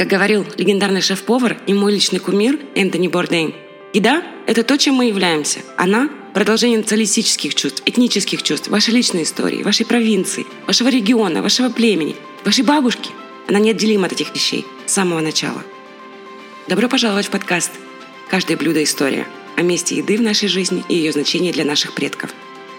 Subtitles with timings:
[0.00, 3.54] Как говорил легендарный шеф-повар и мой личный кумир Энтони Бордейн,
[3.92, 5.58] еда– это то, чем мы являемся.
[5.76, 12.16] Она– продолжение националистических чувств, этнических чувств, вашей личной истории, вашей провинции, вашего региона, вашего племени,
[12.46, 13.10] вашей бабушки.
[13.46, 15.62] Она неотделима от этих вещей с самого начала.
[16.66, 17.72] Добро пожаловать в подкаст
[18.30, 19.26] «Каждое блюдо– история»
[19.58, 22.30] о месте еды в нашей жизни и ее значении для наших предков.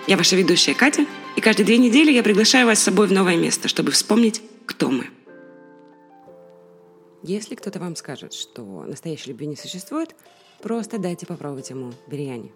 [0.07, 3.35] Я ваша ведущая Катя, и каждые две недели я приглашаю вас с собой в новое
[3.35, 5.05] место, чтобы вспомнить, кто мы.
[7.23, 10.15] Если кто-то вам скажет, что настоящей любви не существует,
[10.59, 12.51] просто дайте попробовать ему бирьяни.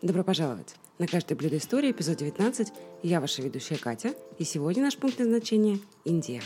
[0.00, 0.74] Добро пожаловать!
[0.98, 2.72] На каждое блюдо истории, эпизод 19.
[3.02, 6.40] Я ваша ведущая Катя, и сегодня наш пункт назначения– Индия.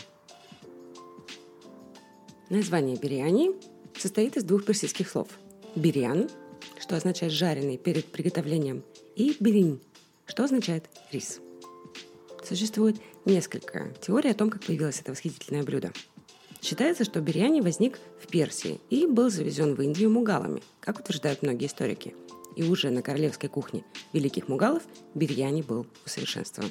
[2.51, 3.53] Название бирьяни
[3.97, 5.29] состоит из двух персидских слов–
[5.77, 6.29] бирьян,
[6.81, 8.83] что означает жареный перед приготовлением,
[9.15, 9.81] и биринь,
[10.27, 11.41] что означает рис.
[12.45, 15.93] Существует несколько теорий о том, как появилось это восхитительное блюдо–
[16.61, 21.67] Считается, что бирьяни возник в Персии и был завезен в Индию мугалами, как утверждают многие
[21.67, 22.15] историки.
[22.57, 24.83] И уже на королевской кухне великих мугалов
[25.15, 26.71] бирьяни был усовершенствован.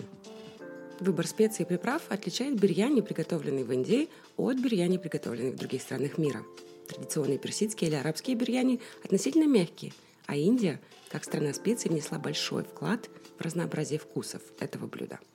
[0.99, 6.17] Выбор специй и приправ отличает бирьяни, приготовленный в Индии, от бирьяни, приготовленных в других странах
[6.17, 6.43] мира.
[6.89, 9.93] Традиционные персидские или арабские бирьяни относительно мягкие,
[10.25, 15.19] а Индия, как страна специй, внесла большой вклад в разнообразие вкусов этого блюда–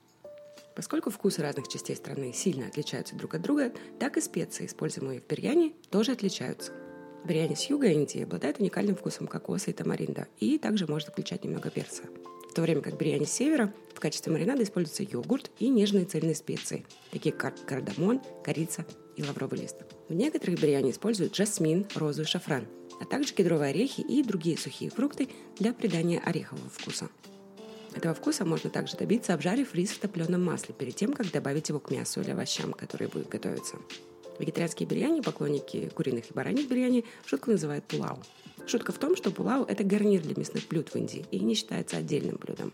[0.75, 5.27] Поскольку вкусы разных частей страны сильно отличаются друг от друга, так и специи, используемые в
[5.27, 6.71] бирьяне, тоже отличаются.
[7.25, 11.69] Бирьяни с юга Индии обладает уникальным вкусом кокоса и тамаринда и также может включать немного
[11.69, 12.03] перца.
[12.49, 16.35] В то время как бирьяни с севера в качестве маринада используется йогурт и нежные цельные
[16.35, 19.77] специи, такие как кардамон, корица и лавровый лист.
[20.09, 22.67] В некоторых бирьяни используют жасмин, розу и шафран,
[22.99, 27.09] а также кедровые орехи и другие сухие фрукты для придания орехового вкуса.
[27.93, 31.79] Этого вкуса можно также добиться, обжарив рис в топленом масле перед тем, как добавить его
[31.79, 33.77] к мясу или овощам, которые будут готовиться.
[34.39, 38.17] Вегетарианские бирьяни, поклонники куриных и бараньих бирьяни, шутку называют пулау.
[38.65, 41.97] Шутка в том, что пулау– это гарнир для мясных блюд в Индии и не считается
[41.97, 42.73] отдельным блюдом.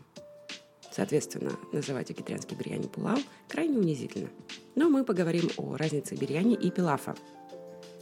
[0.92, 4.30] Соответственно, называть вегетарианский бирьяни пулау крайне унизительно.
[4.76, 7.16] Но мы поговорим о разнице бирьяни и пилафа.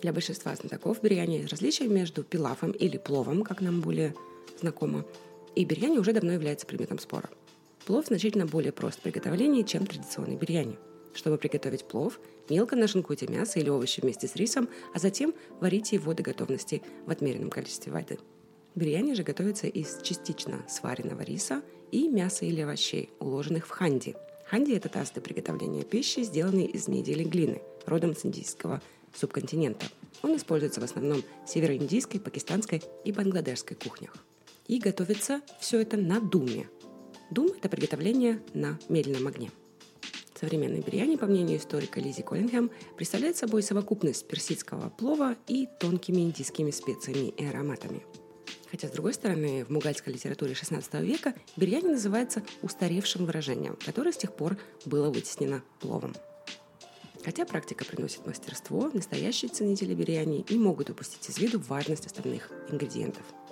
[0.02, 4.14] Для большинства знатоков бирьяни различие между пилафом или пловом, как нам более
[4.60, 5.06] знакомо,
[5.58, 7.30] и бирьяни уже давно является предметом спора.
[7.86, 10.78] Плов значительно более прост в приготовлении, чем традиционный бирьяни.
[11.16, 16.14] Чтобы приготовить плов, мелко нашинкуйте мясо или овощи вместе с рисом, а затем варите его
[16.14, 18.20] до готовности в отмеренном количестве воды.
[18.76, 24.16] Бирьяни же готовится из частично сваренного риса и мяса или овощей, уложенных в ханди.
[24.46, 28.80] Ханди– это для приготовления пищи, сделанный из меди или глины, родом с индийского
[29.16, 29.88] субконтинента.
[30.22, 34.14] Он используется в основном в североиндийской, пакистанской и бангладешской кухнях.
[34.68, 36.70] И готовится все это на думе.
[37.32, 39.52] Дум– это приготовление на медленном огне.
[40.40, 46.72] Современный бирьяни, по мнению историка Лизи Коллингем, представляет собой совокупность персидского плова и тонкими индийскими
[46.72, 48.04] специями и ароматами.
[48.70, 54.18] Хотя, с другой стороны, в мугальской литературе XVI века бирьяни называется устаревшим выражением, которое с
[54.18, 56.14] тех пор было вытеснено пловом.
[57.24, 63.24] Хотя практика приносит мастерство, настоящие ценители бирьяни не могут упустить из виду важность остальных ингредиентов–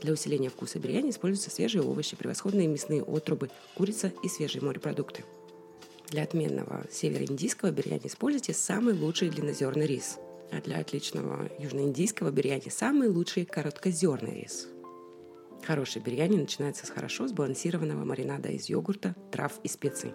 [0.00, 5.24] для усиления вкуса бирьяни используются свежие овощи, превосходные мясные отрубы, курица и свежие морепродукты.
[6.08, 10.18] Для отменного североиндийского бирьяни используйте самый лучший длиннозерный рис,
[10.50, 14.68] а для отличного южноиндийского бирьяни самый лучший короткозерный рис.
[15.66, 20.12] Хороший бирьяни начинается с хорошо сбалансированного маринада из йогурта, трав и специй.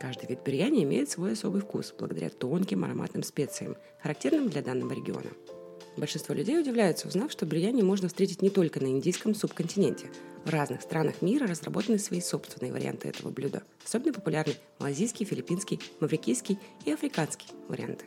[0.00, 5.30] Каждый вид бирьяни имеет свой особый вкус благодаря тонким ароматным специям, характерным для данного региона–
[5.96, 10.10] Большинство людей удивляются, узнав, что бирьяни можно встретить не только на индийском субконтиненте.
[10.44, 13.62] В разных странах мира разработаны свои собственные варианты этого блюда.
[13.84, 18.06] Особенно популярны малазийский, филиппинский, маврикийский и африканский варианты.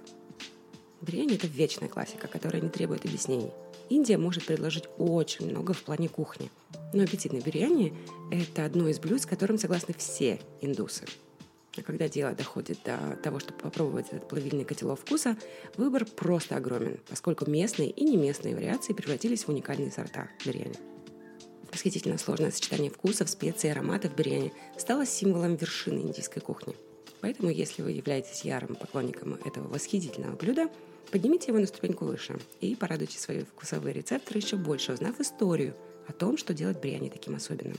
[1.02, 3.52] Бирьяни– это вечная классика, которая не требует объяснений.
[3.90, 6.50] Индия может предложить очень много в плане кухни.
[6.94, 7.94] Но аппетитный бирьяни–
[8.32, 11.04] это одно из блюд, с которым согласны все индусы.
[11.82, 15.36] Когда дело доходит до того, чтобы попробовать этот плавильный котелок вкуса,
[15.76, 20.76] выбор просто огромен, поскольку местные и неместные вариации превратились в уникальные сорта бирьяни.
[21.72, 26.76] Восхитительно сложное сочетание вкусов, специй и ароматов бирьяни стало символом вершины индийской кухни.
[27.22, 30.70] Поэтому, если вы являетесь ярым поклонником этого восхитительного блюда,
[31.10, 35.74] поднимите его на ступеньку выше и порадуйте свои вкусовые рецепторы еще больше, узнав историю
[36.08, 37.78] о том, что делает бирьяни таким особенным.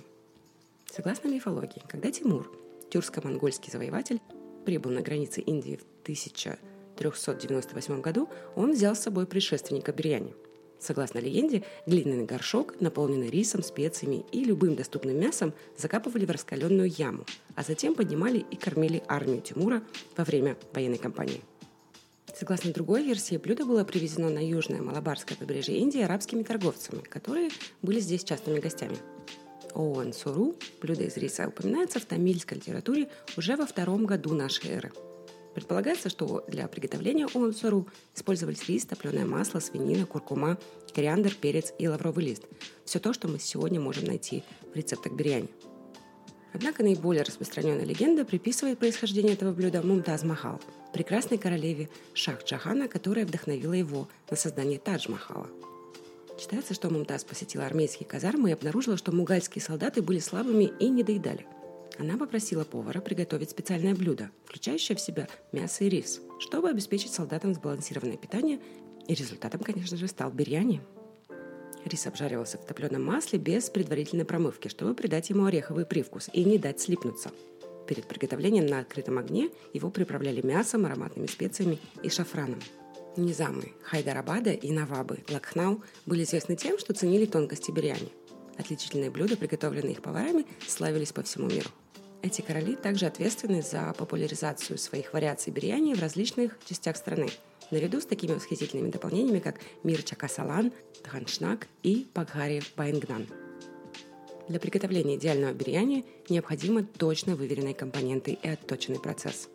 [0.90, 2.50] Согласно мифологии, когда Тимур–
[2.94, 4.20] тюркско-монгольский завоеватель,
[4.64, 10.32] прибыл на границе Индии в 1398 году, он взял с собой предшественника Бирьяни.
[10.79, 17.25] Согласно легенде, глиняный горшок, наполненный рисом, специями и любым доступным мясом, закапывали в раскаленную яму,
[17.56, 19.82] а затем поднимали и кормили армию Тимура
[20.17, 21.40] во время военной кампании.
[22.35, 27.50] Согласно другой версии, блюдо было привезено на южное Малабарское побережье Индии арабскими торговцами, которые
[27.81, 28.99] были здесь частыми гостями.
[29.75, 34.93] Оуэн Суру, блюдо из риса, упоминается в тамильской литературе уже во втором году нашей эры.
[35.55, 40.59] Предполагается, что для приготовления оуэн суру использовались рис, топленое масло, свинина, куркума,
[40.93, 42.43] кориандр, перец и лавровый лист.
[42.85, 44.43] Все то, что мы сегодня можем найти
[44.73, 45.49] в рецептах бирьяни.
[46.53, 50.61] Однако наиболее распространенная легенда приписывает происхождение этого блюда Мумтаз Махал–
[50.93, 55.49] прекрасной королеве Шах Джахана, которая вдохновила его на создание Тадж-Махала.
[56.39, 61.03] Считается, что Мумтаз посетила армейские казармы и обнаружила, что мугальские солдаты были слабыми и не
[61.03, 61.47] доедали.
[61.99, 67.55] Она попросила повара приготовить специальное блюдо, включающее в себя мясо и рис, чтобы обеспечить солдатам
[67.55, 68.59] сбалансированное питание,
[69.07, 70.81] и результатом, конечно же, стал бирьяни.
[71.85, 76.59] Рис обжаривался в топленом масле без предварительной промывки, чтобы придать ему ореховый привкус и не
[76.59, 77.31] дать слипнуться–
[77.87, 82.61] Перед приготовлением на открытом огне его приправляли мясом, ароматными специями и шафраном.
[83.16, 88.12] Низамы, Хайдарабада и Навабы, Лакхнау были известны тем, что ценили тонкости бирьяни.
[88.58, 91.70] Отличительные блюда, приготовленные их поварами, славились по всему миру.
[92.22, 97.28] Эти короли также ответственны за популяризацию своих вариаций бирьяни в различных частях страны,
[97.70, 100.72] наряду с такими восхитительными дополнениями, как Мирча Касалан,
[101.02, 103.26] Тханшнак и Пагхари Байнгнан–
[104.49, 109.49] для приготовления идеального бирьяни необходимы точно выверенные компоненты и отточенный процесс.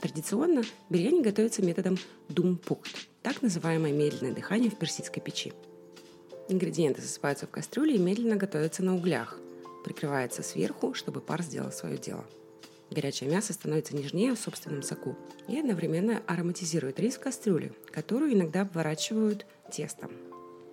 [0.00, 1.98] Традиционно бирьяни готовится методом
[2.28, 5.52] думпукт, так называемое медленное дыхание в персидской печи.
[6.48, 9.38] Ингредиенты засыпаются в кастрюле и медленно готовятся на углях,
[9.84, 12.24] прикрывается сверху, чтобы пар сделал свое дело.
[12.90, 15.16] Горячее мясо становится нежнее в собственном соку
[15.48, 20.12] и одновременно ароматизирует рис в кастрюле, которую иногда обворачивают тестом.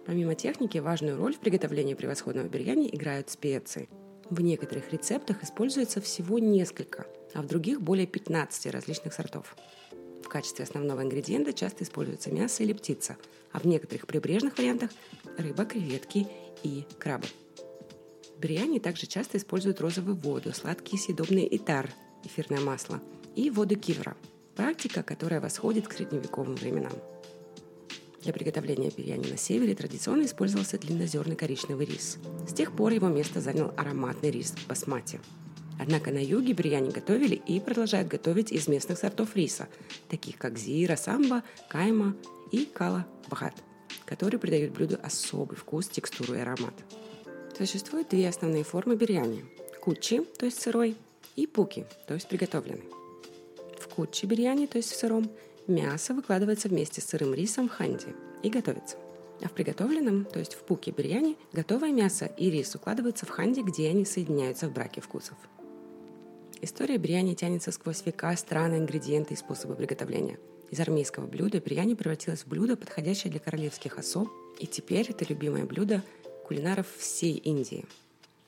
[0.05, 3.89] Помимо техники, важную роль в приготовлении превосходного бирьяни играют специи.
[4.29, 9.55] В некоторых рецептах используется всего несколько, а в других более 15 различных сортов.
[10.23, 13.17] В качестве основного ингредиента часто используется мясо или птица,
[13.51, 14.91] а в некоторых прибрежных вариантах–
[15.37, 16.27] рыба, креветки
[16.63, 17.27] и крабы.
[18.35, 21.89] В бирьяни также часто используют розовую воду, сладкие съедобные итар,
[22.23, 23.01] эфирное масло
[23.35, 24.15] и воду кивра–
[24.55, 26.93] практика, которая восходит к средневековым временам.
[28.21, 32.19] Для приготовления бирьяни на севере традиционно использовался длиннозерный коричневый рис.
[32.47, 35.19] С тех пор его место занял ароматный рис басмати.
[35.79, 39.67] Однако на юге бирьяни готовили и продолжают готовить из местных сортов риса,
[40.09, 42.15] таких как зира, самба, кайма
[42.51, 43.55] и кала бахат,
[44.05, 46.73] которые придают блюду особый вкус, текстуру и аромат.
[47.57, 49.45] Существуют две основные формы бирьяни–
[49.81, 50.95] кучи, то есть сырой,
[51.35, 52.85] и пуки, то есть приготовленный.
[53.79, 55.29] В кучи бирьяни, то есть в сыром,
[55.67, 58.97] Мясо выкладывается вместе с сырым рисом в ханди и готовится.
[59.41, 63.61] А в приготовленном, то есть в пуке бирьяни, готовое мясо и рис укладываются в ханди,
[63.61, 65.37] где они соединяются в браке вкусов.
[66.63, 70.39] История бирьяни тянется сквозь века, страны, ингредиенты и способы приготовления.
[70.71, 74.29] Из армейского блюда бирьяни превратилось в блюдо, подходящее для королевских особ,
[74.59, 76.01] и теперь это любимое блюдо
[76.47, 77.83] кулинаров всей Индии.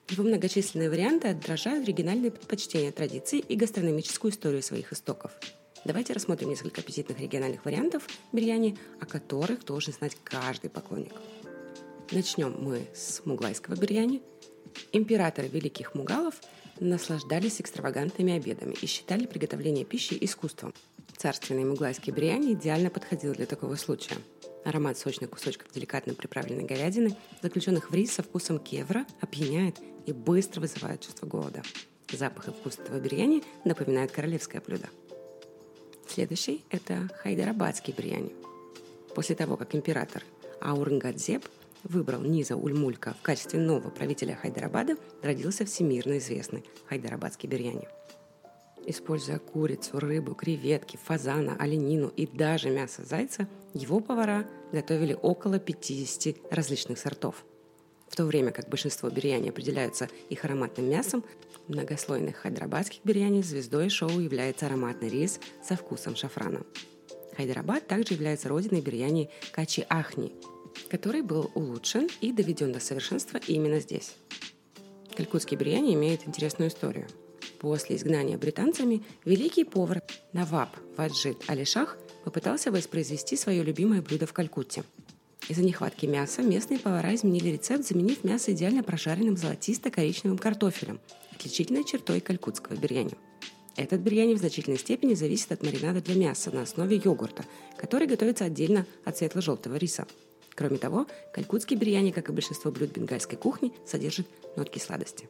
[0.08, 5.32] Его многочисленные варианты отражают оригинальные предпочтения традиций и гастрономическую историю своих истоков–
[5.86, 11.14] Давайте рассмотрим несколько аппетитных региональных вариантов бирьяни, о которых должен знать каждый поклонник.
[12.10, 14.24] Начнем мы с муглайского бирьяни.
[14.94, 16.42] Императоры великих мугалов
[16.80, 20.74] наслаждались экстравагантными обедами и считали приготовление пищи искусством.
[21.18, 24.18] Царственный муглайский бирьяни идеально подходил для такого случая.
[24.64, 30.62] Аромат сочных кусочков деликатно приправленной говядины, заключенных в рис со вкусом кевра, опьяняет и быстро
[30.62, 31.62] вызывает чувство голода.
[32.12, 34.90] Запах и вкус этого бирьяни напоминают королевское блюдо–
[36.08, 38.32] Следующий– это хайдарабадский бирьяни.
[39.16, 40.24] После того, как император
[40.62, 41.44] Аурангадзеб
[41.86, 47.88] выбрал Низа Ульмулька в качестве нового правителя Хайдарабада, родился всемирно известный хайдарабадский бирьяни.
[48.86, 56.52] Используя курицу, рыбу, креветки, фазана, оленину и даже мясо зайца, его повара готовили около 50
[56.52, 57.46] различных сортов–
[58.10, 61.24] в то время как большинство бирьяни определяются их ароматным мясом,
[61.68, 66.62] многослойных хайдарабадских бирьяни звездой шоу является ароматный рис со вкусом шафрана.
[67.36, 70.32] Хайдарабад также является родиной бирьяни Качи Ахни,
[70.90, 74.16] который был улучшен и доведен до совершенства именно здесь.
[75.16, 77.08] Калькутский бирьяни имеет интересную историю.
[77.60, 80.02] После изгнания британцами великий повар
[80.34, 84.84] Наваб Ваджид Алишах попытался воспроизвести свое любимое блюдо в Калькутте–
[85.48, 91.00] из-за нехватки мяса местные повара изменили рецепт, заменив мясо идеально прожаренным золотисто-коричневым картофелем,
[91.36, 93.14] отличительной чертой калькутского бирьяни.
[93.76, 97.46] Этот бирьяни в значительной степени зависит от маринада для мяса на основе йогурта,
[97.78, 100.08] который готовится отдельно от светло-желтого риса.
[100.56, 105.30] Кроме того, калькутский бирьяни, как и большинство блюд бенгальской кухни, содержит нотки сладости.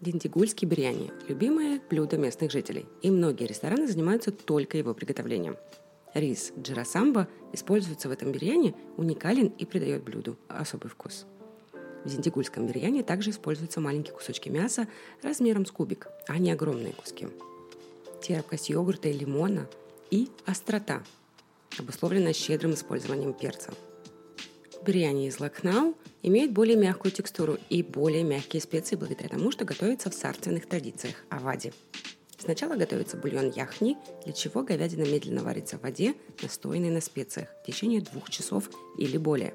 [0.00, 5.56] Диндигульский бирьяни– любимое блюдо местных жителей, и многие рестораны занимаются только его приготовлением–
[6.14, 11.26] Рис джирасамба используется в этом бирьяне, уникален и придает блюду особый вкус.
[12.04, 14.88] В зиндигульском бирьяне также используются маленькие кусочки мяса
[15.22, 17.28] размером с кубик, а не огромные куски.
[18.22, 19.68] Терпкость йогурта и лимона
[20.10, 21.02] и острота,
[21.78, 23.72] обусловленная щедрым использованием перца.
[24.84, 30.10] Бирьяни из Лакнау имеет более мягкую текстуру и более мягкие специи благодаря тому, что готовится
[30.10, 31.72] в царственных традициях авади–
[32.38, 37.66] Сначала готовится бульон яхни, для чего говядина медленно варится в воде, настойной на специях, в
[37.66, 39.54] течение двух часов или более.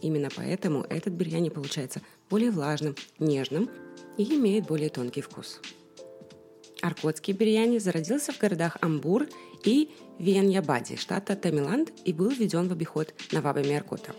[0.00, 2.00] Именно поэтому этот бирьяни получается
[2.30, 3.68] более влажным, нежным
[4.16, 5.60] и имеет более тонкий вкус.
[6.80, 9.26] Аркотский бирьяни зародился в городах Амбур
[9.64, 14.14] и Виеньябади, штата Тамиланд, и был введен в обиход навабами Аркота.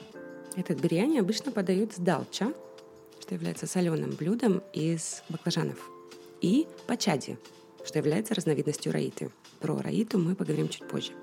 [0.56, 2.54] Этот бирьяни обычно подают с далча,
[3.22, 5.90] что является соленым блюдом из баклажанов,
[6.42, 7.38] и пачади,
[7.86, 9.32] что является разновидностью раиты.
[9.62, 11.14] Про раиту мы поговорим чуть позже.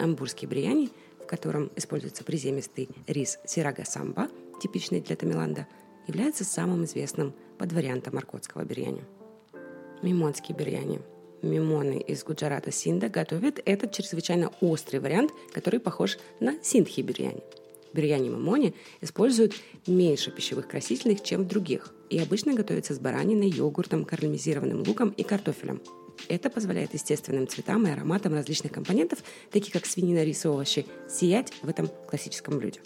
[0.00, 0.90] Амбурский бриани,
[1.22, 4.28] в котором используется приземистый рис сирага самба,
[4.60, 5.68] типичный для Тамиланда,
[6.08, 9.04] является самым известным под вариантом аркотского бирьяни.
[10.02, 11.00] Мимонский бирьяни.
[11.42, 17.44] Мимоны из Гуджарата Синда готовят этот чрезвычайно острый вариант, который похож на синдхи бирьяни–
[17.92, 19.54] бирьяни мамони используют
[19.86, 25.22] меньше пищевых красительных, чем в других, и обычно готовятся с бараниной, йогуртом, карамелизированным луком и
[25.22, 25.80] картофелем.
[26.28, 31.52] Это позволяет естественным цветам и ароматам различных компонентов, таких как свинина, рис и овощи, сиять
[31.62, 32.80] в этом классическом блюде.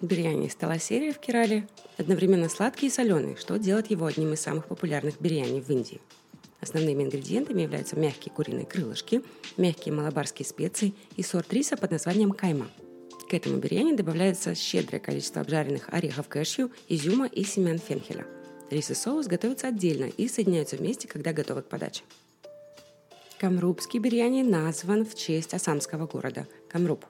[0.00, 1.68] Бирьяни стала серия в Керале
[1.98, 6.00] одновременно сладкий и соленый, что делает его одним из самых популярных бирьяни в Индии.
[6.60, 9.22] Основными ингредиентами являются мягкие куриные крылышки,
[9.56, 12.68] мягкие малабарские специи и сорт риса под названием кайма–
[13.30, 18.26] к этому бирьяни добавляется щедрое количество обжаренных орехов кэшью, изюма и семян фенхеля.
[18.70, 22.02] Рис и соус готовятся отдельно и соединяются вместе, когда готовы к подаче.
[23.38, 27.06] Камрубский бирьяни назван в честь осамского города Камруб.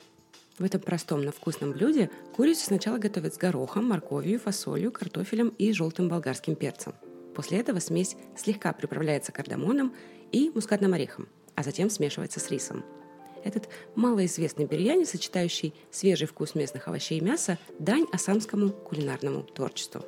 [0.58, 5.72] В этом простом, но вкусном блюде курицу сначала готовят с горохом, морковью, фасолью, картофелем и
[5.72, 6.92] желтым болгарским перцем.
[7.34, 9.94] После этого смесь слегка приправляется кардамоном
[10.32, 12.84] и мускатным орехом, а затем смешивается с рисом–
[13.44, 20.02] этот малоизвестный бирьяни, сочетающий свежий вкус местных овощей и мяса, дань асамскому кулинарному творчеству.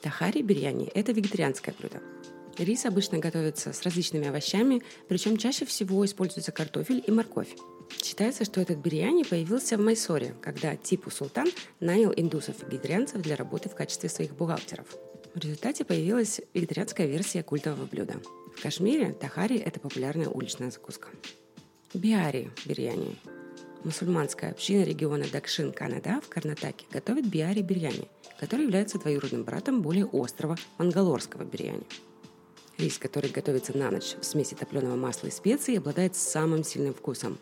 [0.00, 2.00] Тахари бирьяни– это вегетарианское блюдо.
[2.58, 7.54] Рис обычно готовится с различными овощами, причем чаще всего используется картофель и морковь.
[8.02, 11.48] Считается, что этот бирьяни появился в Майсоре, когда Типу Султан
[11.80, 14.86] нанял индусов-вегетарианцев для работы в качестве своих бухгалтеров.
[15.34, 18.14] В результате появилась вегетарианская версия культового блюда.
[18.56, 21.08] В Кашмире тахари– это популярная уличная закуска.
[21.92, 23.16] Биари бирьяни.
[23.82, 28.06] Мусульманская община региона Дакшин, Канада в Карнатаке готовит биари бирьяни,
[28.38, 31.82] который является двоюродным братом более острого мангалорского бирьяни.
[32.78, 37.38] Рис, который готовится на ночь в смеси топленого масла и специй, обладает самым сильным вкусом.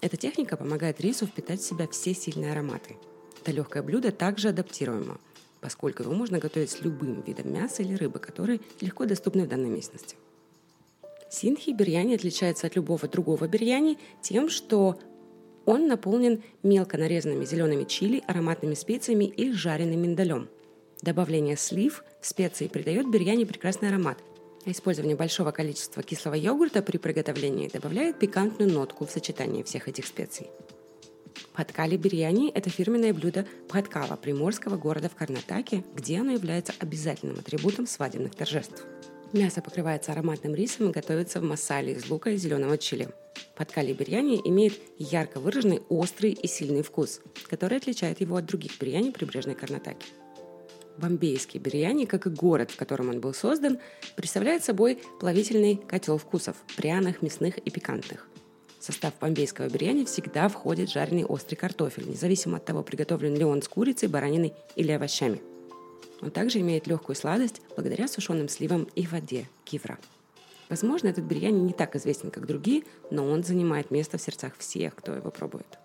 [0.00, 2.96] Эта техника помогает рису впитать в себя все сильные ароматы.
[3.40, 5.18] Это легкое блюдо также адаптируемо,
[5.60, 9.70] поскольку его можно готовить с любым видом мяса или рыбы, которые легко доступны в данной
[9.70, 10.16] местности.
[11.32, 14.98] Синхи бирьяни отличается от любого другого бирьяни тем, что
[15.64, 20.50] он наполнен мелко нарезанными зелеными чили, ароматными специями и жареным миндалем.
[21.00, 24.18] Добавление слив в специи придает бирьяни прекрасный аромат,
[24.66, 30.06] а использование большого количества кислого йогурта при приготовлении добавляет пикантную нотку в сочетании всех этих
[30.06, 30.48] специй.
[31.54, 37.86] Пхаткали бирьяни– это фирменное блюдо Пхаткала, приморского города в Карнатаке, где оно является обязательным атрибутом
[37.86, 38.84] свадебных торжеств.
[39.32, 43.08] Мясо покрывается ароматным рисом и готовится в масале из лука и зеленого чили.
[43.56, 49.10] Подкали бирьяни имеет ярко выраженный острый и сильный вкус, который отличает его от других бирьяни
[49.10, 50.06] прибрежной Карнатаки.
[50.98, 53.78] Бомбейский бирьяни, как и город, в котором он был создан,
[54.16, 58.28] представляет собой плавительный котел вкусов– пряных, мясных и пикантных.
[58.78, 63.62] В состав бомбейского бирьяни всегда входит жареный острый картофель, независимо от того, приготовлен ли он
[63.62, 65.40] с курицей, бараниной или овощами–
[66.20, 69.98] он также имеет легкую сладость благодаря сушеным сливам и воде кивра.
[70.68, 74.94] Возможно, этот бирьяни не так известен, как другие, но он занимает место в сердцах всех,
[74.94, 75.78] кто его пробует.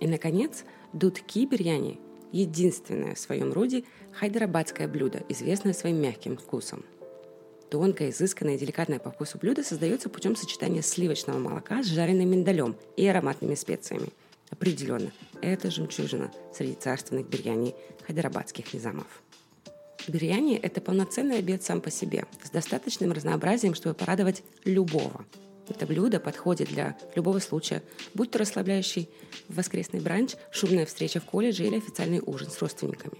[0.00, 2.00] И, наконец, дудки бирьяни–
[2.32, 6.84] единственное в своем роде хайдарабадское блюдо, известное своим мягким вкусом.
[7.70, 12.76] Тонкое, изысканное и деликатное по вкусу блюдо создается путем сочетания сливочного молока с жареным миндалем
[12.96, 14.08] и ароматными специями.
[14.52, 17.74] Определенно, это жемчужина среди царственных бирьяни
[18.06, 19.22] хайдарабадских низамов.
[20.06, 25.24] Бирьяни– это полноценный обед сам по себе, с достаточным разнообразием, чтобы порадовать любого.
[25.68, 27.82] Это блюдо подходит для любого случая,
[28.12, 29.08] будь то расслабляющий
[29.48, 33.16] воскресный бранч, шумная встреча в колледже или официальный ужин с родственниками.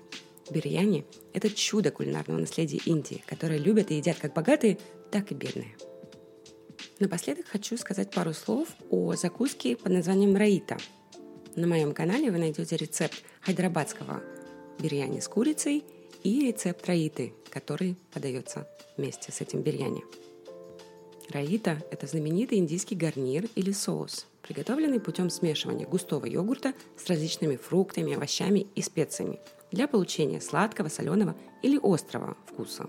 [0.50, 4.78] Бирьяни– это чудо кулинарного наследия Индии, которое любят и едят как богатые,
[5.10, 5.74] так и бедные.
[6.98, 10.76] Напоследок хочу сказать пару слов о закуске под названием раита.
[11.54, 14.22] На моем канале вы найдете рецепт хайдарабадского
[14.78, 15.84] бирьяни с курицей
[16.22, 18.66] и рецепт раиты, который подается
[18.96, 20.02] вместе с этим бирьяни.
[21.28, 28.14] Раита– это знаменитый индийский гарнир или соус, приготовленный путем смешивания густого йогурта с различными фруктами,
[28.14, 29.38] овощами и специями
[29.70, 32.88] для получения сладкого, соленого или острого вкуса.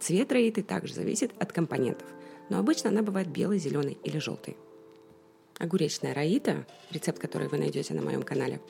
[0.00, 2.08] Цвет раиты также зависит от компонентов–
[2.48, 4.56] но обычно она бывает белой, зеленой или желтой.
[5.58, 8.60] Огуречная раита, рецепт который вы найдете на моем канале,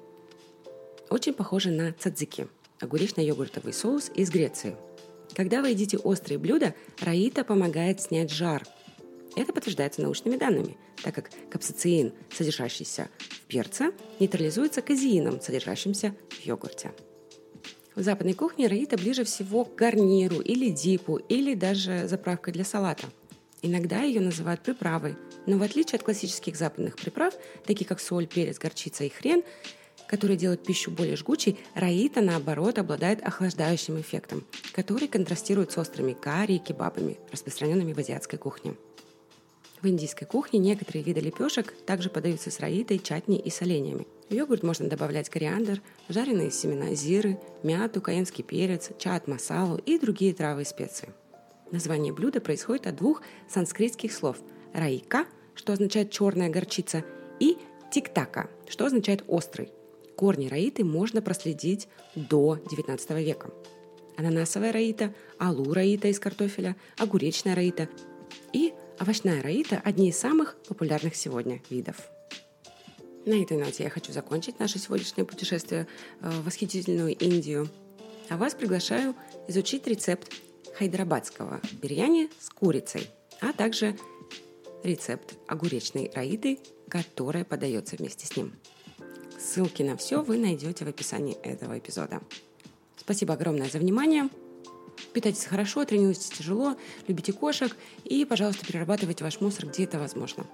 [1.11, 2.49] очень похожа на цадзики–
[2.81, 4.77] огуречно-йогуртовый соус из Греции.
[5.35, 8.65] Когда вы едите острые блюда, раита помогает снять жар.
[9.37, 16.93] Это подтверждается научными данными, так как капсацин, содержащийся в перце, нейтрализуется казеином, содержащимся в йогурте.
[17.95, 23.09] В западной кухне раита ближе всего к гарниру или дипу, или даже заправкой для салата–
[23.65, 27.35] Иногда ее называют приправой, но в отличие от классических западных приправ,
[27.65, 29.43] таких как соль, перец, горчица и хрен,
[30.07, 36.55] которые делают пищу более жгучей, раита, наоборот, обладает охлаждающим эффектом, который контрастирует с острыми карри
[36.55, 38.75] и кебабами, распространенными в азиатской кухне.
[39.81, 44.07] В индийской кухне некоторые виды лепешек также подаются с раитой, чатни и соленьями.
[44.31, 50.33] В йогурт можно добавлять кориандр, жареные семена зиры, мяту, каенский перец, чат масалу и другие
[50.33, 51.11] травы и специи–
[51.75, 54.37] Название блюда происходит от двух санскритских слов
[54.75, 57.05] «раика», что означает «черная горчица»,
[57.41, 57.57] и
[57.91, 59.71] «тиктака», что означает «острый».
[60.17, 63.51] Корни раиты можно проследить до XIX века.
[64.17, 67.89] Ананасовая раита, алу раита из картофеля, огуречная раита
[68.53, 71.97] и овощная раита– одни из самых популярных сегодня видов.
[73.27, 75.89] На этой ноте я хочу закончить наше сегодняшнее путешествие
[76.21, 77.69] в восхитительную Индию.
[78.29, 79.15] А вас приглашаю
[79.49, 80.33] изучить рецепт
[80.79, 83.09] хайдарабадского бирьяни с курицей,
[83.41, 83.97] а также
[84.85, 88.53] рецепт огуречной раиды, которая подается вместе с ним.
[89.39, 92.21] Ссылки на все вы найдете в описании этого эпизода.
[92.97, 94.29] Спасибо огромное за внимание.
[95.13, 96.77] Питайтесь хорошо, тренируйтесь тяжело,
[97.09, 100.47] любите кошек и, пожалуйста, перерабатывайте ваш мусор, где это возможно.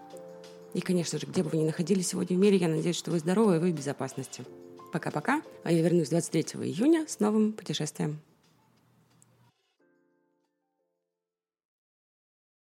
[0.74, 3.18] И, конечно же, где бы вы ни находились сегодня в мире, я надеюсь, что вы
[3.18, 4.44] здоровы и вы в безопасности.
[4.92, 8.20] Пока-пока, а я вернусь 23 июня с новым путешествием.